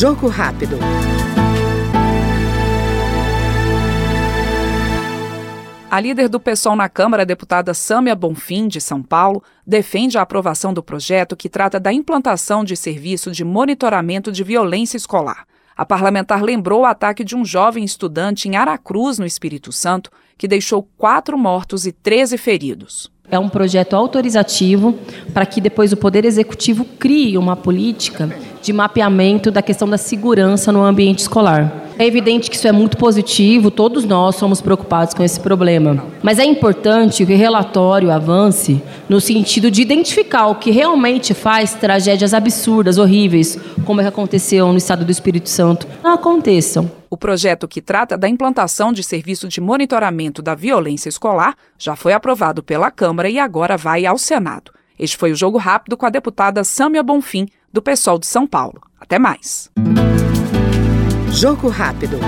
Jogo 0.00 0.28
rápido. 0.28 0.78
A 5.90 6.00
líder 6.00 6.26
do 6.30 6.40
PSOL 6.40 6.74
na 6.74 6.88
Câmara, 6.88 7.26
deputada 7.26 7.74
Sâmia 7.74 8.14
Bonfim, 8.14 8.66
de 8.66 8.80
São 8.80 9.02
Paulo, 9.02 9.44
defende 9.66 10.16
a 10.16 10.22
aprovação 10.22 10.72
do 10.72 10.82
projeto 10.82 11.36
que 11.36 11.50
trata 11.50 11.78
da 11.78 11.92
implantação 11.92 12.64
de 12.64 12.78
serviço 12.78 13.30
de 13.30 13.44
monitoramento 13.44 14.32
de 14.32 14.42
violência 14.42 14.96
escolar. 14.96 15.44
A 15.76 15.84
parlamentar 15.84 16.42
lembrou 16.42 16.80
o 16.80 16.86
ataque 16.86 17.22
de 17.22 17.36
um 17.36 17.44
jovem 17.44 17.84
estudante 17.84 18.48
em 18.48 18.56
Aracruz, 18.56 19.18
no 19.18 19.26
Espírito 19.26 19.70
Santo, 19.70 20.10
que 20.38 20.48
deixou 20.48 20.82
quatro 20.96 21.36
mortos 21.36 21.84
e 21.84 21.92
13 21.92 22.38
feridos. 22.38 23.12
É 23.30 23.38
um 23.38 23.48
projeto 23.48 23.94
autorizativo 23.94 24.94
para 25.32 25.46
que 25.46 25.60
depois 25.60 25.92
o 25.92 25.96
Poder 25.96 26.24
Executivo 26.24 26.84
crie 26.98 27.38
uma 27.38 27.54
política 27.54 28.28
de 28.62 28.72
mapeamento 28.72 29.50
da 29.50 29.62
questão 29.62 29.88
da 29.88 29.96
segurança 29.96 30.72
no 30.72 30.82
ambiente 30.82 31.20
escolar. 31.20 31.89
É 32.00 32.06
evidente 32.06 32.48
que 32.48 32.56
isso 32.56 32.66
é 32.66 32.72
muito 32.72 32.96
positivo, 32.96 33.70
todos 33.70 34.06
nós 34.06 34.34
somos 34.36 34.62
preocupados 34.62 35.12
com 35.12 35.22
esse 35.22 35.38
problema. 35.38 36.02
Mas 36.22 36.38
é 36.38 36.44
importante 36.46 37.26
que 37.26 37.34
o 37.34 37.36
relatório 37.36 38.10
avance 38.10 38.82
no 39.06 39.20
sentido 39.20 39.70
de 39.70 39.82
identificar 39.82 40.46
o 40.46 40.54
que 40.54 40.70
realmente 40.70 41.34
faz 41.34 41.74
tragédias 41.74 42.32
absurdas, 42.32 42.96
horríveis, 42.96 43.58
como 43.84 44.00
é 44.00 44.04
que 44.04 44.08
aconteceu 44.08 44.66
no 44.68 44.78
estado 44.78 45.04
do 45.04 45.12
Espírito 45.12 45.50
Santo, 45.50 45.86
não 46.02 46.14
aconteçam. 46.14 46.90
O 47.10 47.18
projeto 47.18 47.68
que 47.68 47.82
trata 47.82 48.16
da 48.16 48.26
implantação 48.26 48.94
de 48.94 49.02
serviço 49.02 49.46
de 49.46 49.60
monitoramento 49.60 50.40
da 50.40 50.54
violência 50.54 51.10
escolar 51.10 51.54
já 51.78 51.94
foi 51.94 52.14
aprovado 52.14 52.62
pela 52.62 52.90
Câmara 52.90 53.28
e 53.28 53.38
agora 53.38 53.76
vai 53.76 54.06
ao 54.06 54.16
Senado. 54.16 54.72
Este 54.98 55.18
foi 55.18 55.32
o 55.32 55.36
Jogo 55.36 55.58
Rápido 55.58 55.98
com 55.98 56.06
a 56.06 56.10
deputada 56.10 56.64
Sâmia 56.64 57.02
Bonfim, 57.02 57.46
do 57.70 57.82
PSOL 57.82 58.18
de 58.18 58.26
São 58.26 58.46
Paulo. 58.46 58.80
Até 58.98 59.18
mais. 59.18 59.70
Jogo 61.40 61.70
Rápido. 61.70 62.18